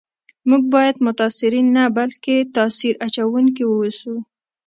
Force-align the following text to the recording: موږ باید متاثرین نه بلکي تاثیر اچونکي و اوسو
موږ 0.49 0.63
باید 0.75 0.95
متاثرین 1.07 1.67
نه 1.77 1.83
بلکي 1.97 2.35
تاثیر 2.55 2.93
اچونکي 3.05 3.63
و 3.65 3.71
اوسو 3.77 4.13